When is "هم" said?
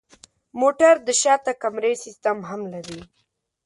2.49-2.61